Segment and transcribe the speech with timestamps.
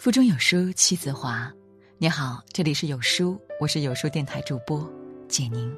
[0.00, 1.52] 腹中有书气自华。
[1.98, 4.90] 你好，这里是有书，我是有书电台主播
[5.28, 5.70] 简宁。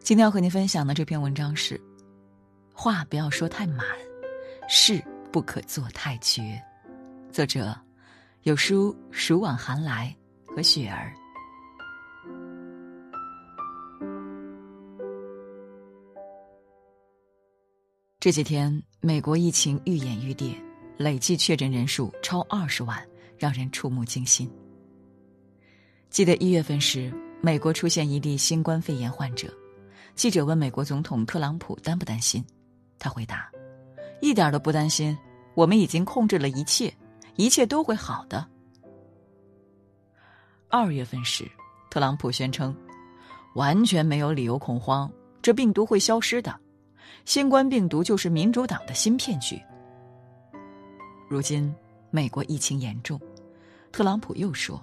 [0.00, 1.80] 今天要和您分享的这篇文章是：
[2.74, 3.86] 话不要说太满，
[4.68, 6.60] 事不可做太绝。
[7.30, 7.78] 作者：
[8.42, 10.12] 有书暑往寒来
[10.44, 11.14] 和雪儿。
[18.18, 20.52] 这几天，美国疫情愈演愈烈。
[21.00, 23.02] 累计确诊人数超二十万，
[23.38, 24.52] 让人触目惊心。
[26.10, 29.50] 记得一月份时，美国出现一例新冠肺炎患者，
[30.14, 32.44] 记者问美国总统特朗普担不担心，
[32.98, 33.50] 他回答
[34.20, 35.16] ：“一点都不担心，
[35.54, 36.94] 我们已经控制了一切，
[37.36, 38.46] 一切都会好的。”
[40.68, 41.50] 二月份时，
[41.90, 42.76] 特朗普宣称
[43.56, 46.54] ：“完全没有理由恐慌，这病毒会消失的，
[47.24, 49.58] 新冠病毒就是民主党的新骗局。”
[51.30, 51.72] 如今，
[52.10, 53.20] 美国疫情严重，
[53.92, 54.82] 特朗普又说：“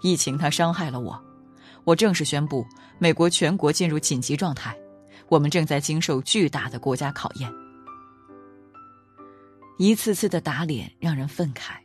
[0.00, 1.20] 疫情它伤害了我，
[1.82, 2.64] 我正式宣布
[3.00, 4.78] 美国全国进入紧急状态，
[5.28, 7.52] 我们正在经受巨大的国家考验。”
[9.76, 11.78] 一次次的打脸让人愤慨，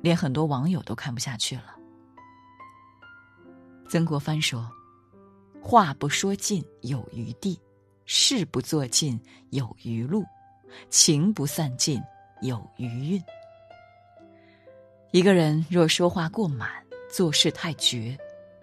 [0.00, 1.76] 连很多网友都看不下去了。
[3.86, 4.66] 曾国藩说
[5.60, 7.60] ：“话不说尽有余地，
[8.06, 9.20] 事不做尽
[9.50, 10.24] 有余路，
[10.88, 12.00] 情不散尽。”
[12.40, 13.24] 有余韵。
[15.12, 16.68] 一个人若说话过满，
[17.08, 18.16] 做事太绝，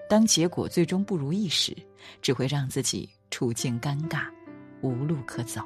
[0.10, 1.76] 当结果最终不如意时，
[2.22, 4.28] 只会让自己处境尴尬，
[4.82, 5.62] 无路可走。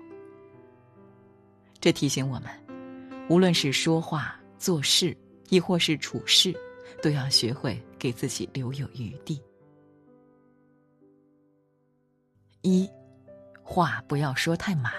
[1.80, 2.50] 这提醒我们，
[3.30, 5.16] 无论是说话、做事，
[5.50, 6.56] 亦或是处事，
[7.02, 9.42] 都要学会给自己留有余地。
[12.62, 12.90] 一，
[13.62, 14.94] 话不要说太满。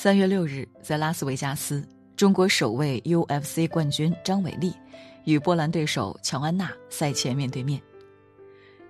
[0.00, 4.72] 三月六日，在拉斯维加斯，中国首位 UFC 冠军张伟丽
[5.24, 7.82] 与波兰对手乔安娜赛前面对面。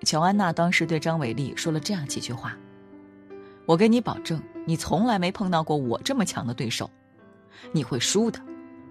[0.03, 2.55] 乔安娜当时对张伟丽说了这样几句话
[3.65, 6.87] ：“我跟你保证，你从来没碰到过我这么强的对手，
[7.71, 8.39] 你会输的，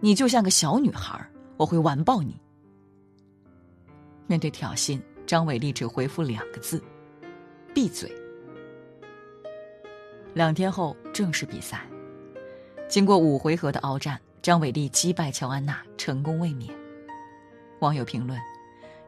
[0.00, 1.24] 你就像个小女孩，
[1.56, 2.36] 我会完爆你。”
[4.26, 6.82] 面对挑衅，张伟丽只回复两个字
[7.72, 8.12] ：“闭嘴。”
[10.34, 11.86] 两天后，正式比赛。
[12.88, 16.74] 经过五回合的鏖战，张伟丽击败乔安娜，成功卫冕。
[17.80, 18.40] 网友评论：“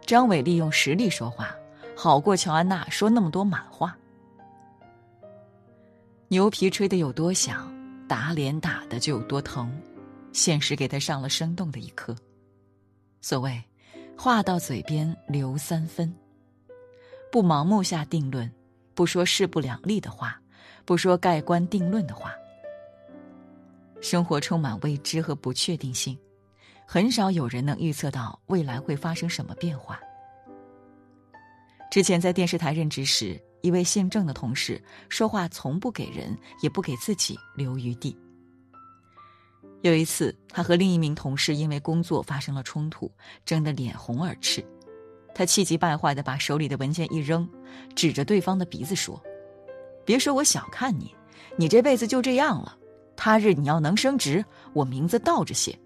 [0.05, 1.55] 张伟丽用实力说话，
[1.97, 3.97] 好过乔安娜说那么多满话。
[6.29, 7.73] 牛皮吹得有多响，
[8.07, 9.75] 打脸打的就有多疼。
[10.33, 12.15] 现实给他上了生动的一课。
[13.23, 13.61] 所谓
[14.17, 16.15] ‘话到嘴边留三分’，
[17.33, 18.49] 不盲目下定论，
[18.95, 20.39] 不说势不两立的话，
[20.85, 22.35] 不说盖棺定论的话。”
[24.01, 26.19] 生活充满未知和不确定性，
[26.87, 30.01] 很少有人能预测到未来会发生什么变化。
[31.91, 38.17] 之前在电视台任职时，一位姓郑的同事说话从不给人，也不给自己留余地。
[39.83, 43.11] 有一次，他和另一名同事因为工作发生了冲突，
[43.45, 44.65] 争得脸红耳赤，
[45.35, 47.49] 他气急败坏的把手里的文件一扔，
[47.95, 49.21] 指着对方的鼻子说
[50.05, 51.15] ：“别说我小看你，
[51.57, 52.77] 你这辈子就这样了。”
[53.23, 54.43] 他日你要能升职，
[54.73, 55.79] 我名字倒着写。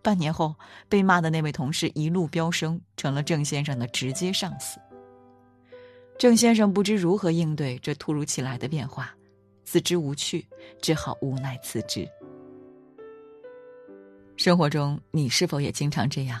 [0.00, 0.54] 半年后，
[0.88, 4.80] 被骂的那位同事一路飙升，成了郑先生的直接上司。
[6.18, 9.14] 郑先生不知如何应对这突如其来的变化，
[9.64, 10.46] 自知无趣，
[10.80, 12.08] 只好无奈辞职。
[14.38, 16.40] 生活中，你是否也经常这样，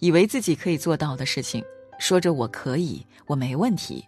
[0.00, 1.64] 以为自己可以做到的事情，
[2.00, 4.04] 说着我可以，我没问题，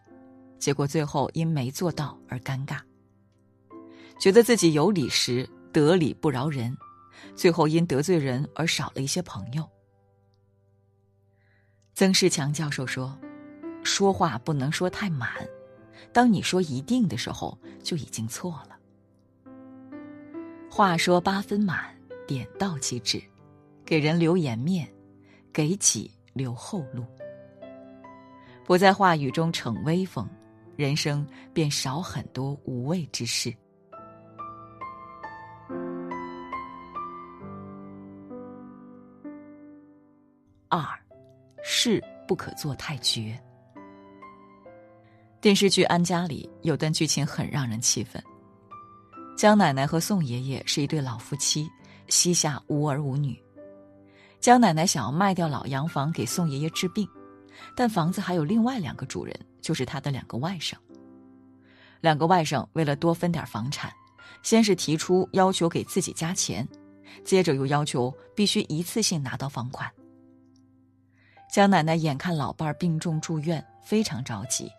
[0.59, 2.81] 结果最后因没做到而尴尬。
[4.19, 6.77] 觉得自己有理时得理不饶人，
[7.37, 9.69] 最后因得罪人而少了一些朋友。
[11.95, 13.17] 曾仕强教授说
[13.85, 15.31] ：“说话不能说太满，
[16.13, 18.77] 当你说一定的时候，就已经错了。
[20.69, 21.97] 话说八分满，
[22.27, 23.23] 点到即止，
[23.85, 24.89] 给人留颜面，
[25.53, 27.05] 给己留后路。
[28.65, 30.29] 不在话语中逞威风，
[30.77, 33.55] 人生便少很多无谓之事。”
[40.71, 40.87] 二，
[41.63, 43.39] 事不可做太绝。
[45.41, 48.23] 电视剧《安家》里有段剧情很让人气愤。
[49.35, 51.67] 江奶奶和宋爷爷是一对老夫妻，
[52.09, 53.41] 膝下无儿无女。
[54.41, 57.09] 江奶奶想要卖掉老洋房给宋爷爷治病，
[57.75, 60.75] 但房子还有另外两个主人，就是他的两个外甥。
[62.01, 63.91] 两个外甥为了多分点房产，
[64.43, 66.69] 先是提出要求给自己加钱，
[67.25, 69.91] 接着又要求必须一次性拿到房款。
[71.51, 74.71] 江奶奶眼看老伴儿病重住院，非常着急，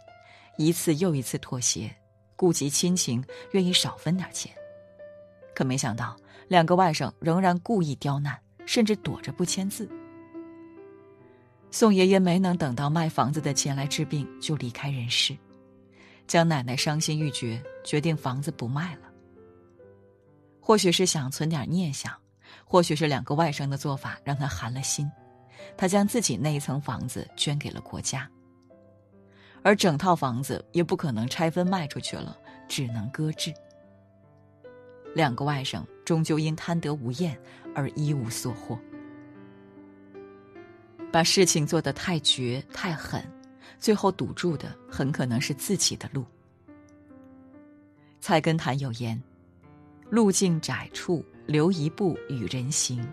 [0.57, 1.93] 一次又一次妥协，
[2.35, 4.51] 顾及亲情，愿意少分点钱。
[5.55, 6.15] 可没想到，
[6.47, 9.89] 两个外甥仍然故意刁难，甚至躲着不签字。
[11.71, 15.35] 宋爷爷没能等到卖房子的钱来治病，就离开人世。
[16.27, 19.01] 江奶奶伤心欲绝，决定房子不卖了。
[20.61, 22.13] 或许是想存点念想，
[22.63, 25.11] 或许是两个外甥的做法让她寒了心。
[25.77, 28.29] 他将自己那一层房子捐给了国家，
[29.61, 32.37] 而整套房子也不可能拆分卖出去了，
[32.67, 33.53] 只能搁置。
[35.15, 37.35] 两个外甥终究因贪得无厌
[37.73, 38.77] 而一无所获，
[41.11, 43.23] 把事情做得太绝太狠，
[43.79, 46.23] 最后堵住的很可能是自己的路。
[48.21, 49.19] 菜根谭有言
[50.11, 53.03] ：“路径窄处留一步与人行，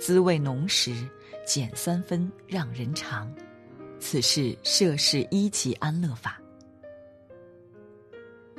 [0.00, 1.08] 滋味浓时。”
[1.44, 3.32] 减三分让人长，
[3.98, 6.40] 此事涉世一级安乐法。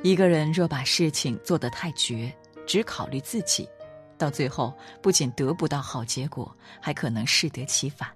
[0.02, 2.30] 一个人若把事情做得太绝，
[2.66, 3.66] 只考虑自己，
[4.18, 8.08] 到最后不仅得不到好结果，还可能适得其反。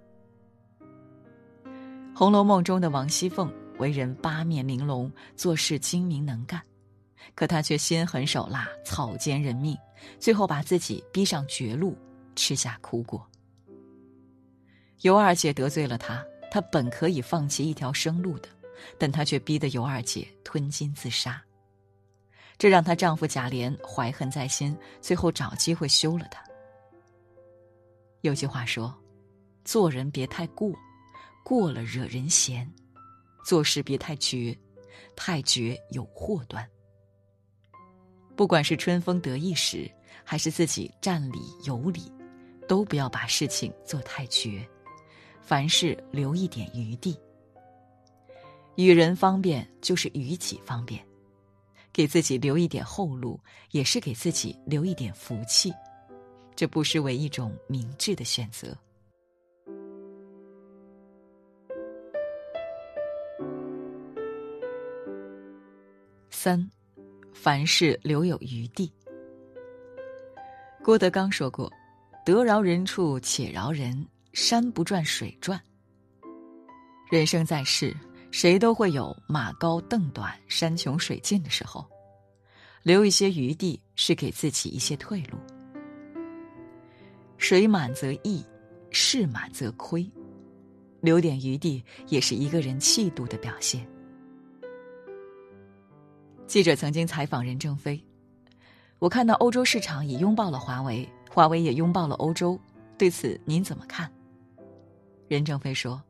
[2.14, 6.60] 《红楼梦》中的王熙凤为人八面玲珑，做事精明能干，
[7.34, 9.74] 可她却心狠手辣，草菅人命，
[10.18, 11.96] 最后把自己逼上绝路，
[12.36, 13.26] 吃下苦果。
[15.02, 18.48] 尤二姐得罪了他，他本可以放弃一条生路的，
[18.98, 21.42] 但他却逼得尤二姐吞金自杀。
[22.58, 26.42] 这让她丈夫贾琏怀恨在心，最后找机会休了她。
[28.22, 28.92] 有句话说
[29.64, 30.72] ：“做人别太过，
[31.44, 32.66] 过了惹人嫌；
[33.44, 34.58] 做事别太绝，
[35.14, 36.68] 太绝有祸端。”
[38.34, 39.88] 不管是春风得意时，
[40.24, 42.12] 还是自己占理有理，
[42.66, 44.68] 都不要把事情做太绝。
[45.48, 47.18] 凡事留一点余地，
[48.76, 51.02] 与人方便就是与己方便，
[51.90, 53.40] 给自己留一点后路，
[53.70, 55.72] 也是给自己留一点福气，
[56.54, 58.76] 这不失为一种明智的选择。
[66.28, 66.70] 三，
[67.32, 68.92] 凡事留有余地。
[70.84, 71.72] 郭德纲说过
[72.22, 74.06] ：“得饶人处且饶人。”
[74.40, 75.60] 山不转水转。
[77.10, 77.92] 人生在世，
[78.30, 81.84] 谁都会有马高凳短、山穷水尽的时候，
[82.84, 85.36] 留一些余地是给自己一些退路。
[87.36, 88.44] 水满则溢，
[88.92, 90.08] 事满则亏，
[91.00, 93.84] 留点余地也是一个人气度的表现。
[96.46, 98.00] 记者曾经采访任正非，
[99.00, 102.56] 我看到欧洲市场已拥抱了华为，华为也拥抱了欧洲，
[102.96, 104.08] 对此您怎么看？
[105.28, 106.02] 任正非说：“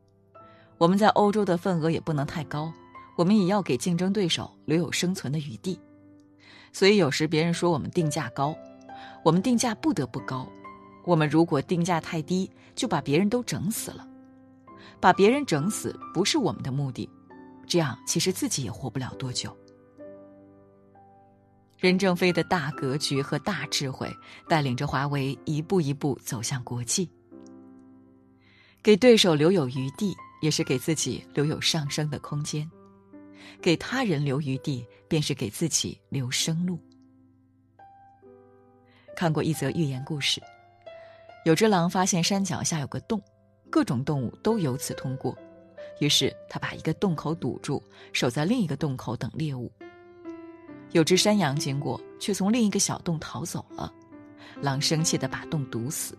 [0.78, 2.72] 我们在欧洲的份额也不能太高，
[3.16, 5.78] 我们也要给竞争对手留有生存的余地。
[6.72, 8.56] 所以有时别人说我们定价高，
[9.24, 10.48] 我们定价不得不高。
[11.04, 14.06] 我们如果定价太低，就把别人都整死了。
[15.00, 17.08] 把别人整死不是我们的目的，
[17.66, 19.56] 这样其实自己也活不了多久。”
[21.78, 24.12] 任正非的大格局和大智慧，
[24.48, 27.08] 带领着华为一步一步走向国际。
[28.82, 32.64] 给对手留有余地，也是给自己留有上升的空间；
[33.60, 36.78] 给他人留余地，便是给自己留生路。
[39.16, 40.40] 看过一则寓言故事，
[41.44, 43.20] 有只狼发现山脚下有个洞，
[43.68, 45.36] 各种动物都由此通过，
[46.00, 47.82] 于是他把一个洞口堵住，
[48.12, 49.70] 守在另一个洞口等猎物。
[50.92, 53.92] 有只山羊经过，却从另一个小洞逃走了，
[54.62, 56.16] 狼生气的把洞堵死。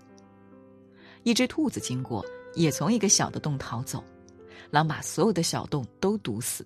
[1.23, 2.23] 一只兔子经过。
[2.55, 4.03] 也从一个小的洞逃走，
[4.71, 6.65] 狼把所有的小洞都堵死。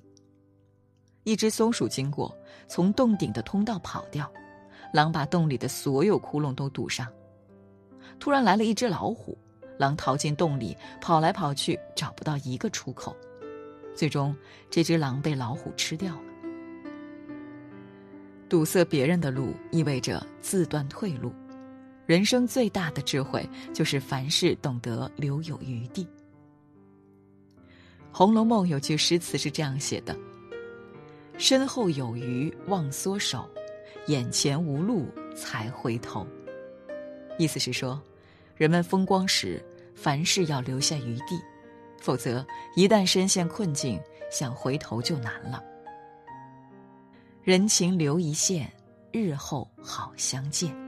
[1.24, 2.36] 一只松鼠经过，
[2.68, 4.32] 从洞顶的通道跑掉，
[4.94, 7.08] 狼把洞里的所有窟窿都堵上。
[8.20, 9.38] 突然来了一只老虎，
[9.78, 13.16] 狼逃进洞里，跑来跑去找不到一个出口，
[13.96, 14.36] 最终
[14.70, 16.22] 这只狼被老虎吃掉了。
[18.50, 21.34] 堵塞别人的路，意味着自断退路。
[22.06, 26.04] 人生最大的智慧，就是凡事懂得留有余地。
[28.12, 30.16] 《红楼梦》有句诗词是这样写的
[31.40, 33.50] ：“身后有余忘缩手，
[34.08, 36.28] 眼前无路才回头。”
[37.40, 38.00] 意思是说，
[38.56, 39.64] 人们风光时，
[39.96, 41.42] 凡事要留下余地，
[42.02, 42.46] 否则
[42.76, 45.64] 一旦深陷困境，想回头就难了。
[47.42, 48.72] 人情留一线，
[49.12, 50.83] 日后好相见。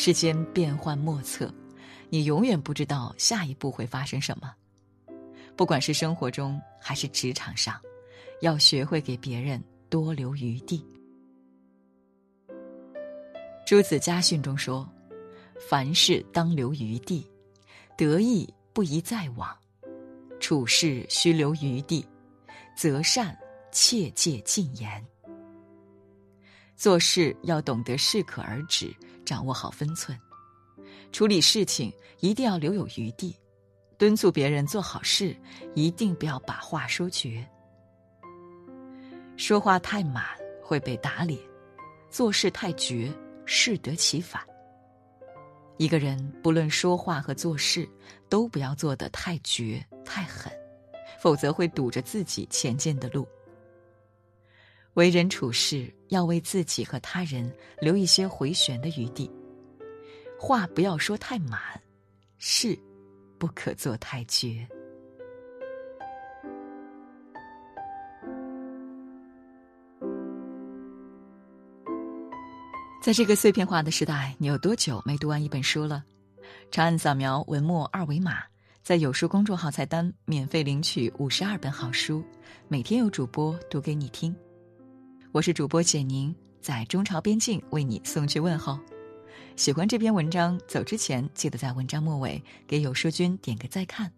[0.00, 1.52] 世间变幻莫测，
[2.08, 4.54] 你永远不知道下一步会发生什么。
[5.56, 7.80] 不管是生活中还是职场上，
[8.40, 10.86] 要学会给别人多留余地。
[13.66, 14.88] 朱子家训中说
[15.68, 17.28] ：“凡事当留余地，
[17.96, 19.52] 得意不宜再往，
[20.38, 22.06] 处事须留余地，
[22.76, 23.36] 择善
[23.72, 25.04] 切戒禁言。
[26.76, 28.94] 做事要懂得适可而止，
[29.28, 30.16] 掌握好分寸；
[31.12, 33.36] 处理事情一定要留有余地，
[33.98, 35.36] 敦促别人做好事，
[35.74, 37.46] 一定不要把话说绝。
[39.36, 40.24] 说话太满
[40.64, 41.38] 会被打脸，
[42.08, 43.12] 做事太绝。”
[43.50, 44.42] 适得其反。
[45.78, 47.88] 一个人不论说话和做事，
[48.28, 50.52] 都不要做得太绝太狠，
[51.18, 53.26] 否则会堵着自己前进的路。
[54.92, 57.50] 为人处事要为自己和他人
[57.80, 59.30] 留一些回旋的余地，
[60.38, 61.60] 话不要说太满，
[62.38, 62.78] 事
[63.38, 64.66] 不可做太绝。
[73.00, 76.04] 在这个碎片化的时代，你有多久没读完一本书了？
[76.70, 78.42] 长按扫描文末二维码，
[78.82, 82.22] 在有书公众号菜单免费领取五十二本好书，
[82.66, 84.34] 每天有主播读给你听。
[85.30, 88.78] 我是主播简宁，在中朝边境为你送去问候。
[89.56, 94.10] 喜欢这篇文章，走之前记得在文章末尾给有书君点个再看，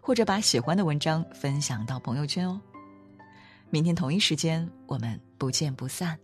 [0.00, 2.58] 或者把喜欢的文章分享到朋友圈哦。
[3.68, 6.18] 明天同一时间，我们不见不散。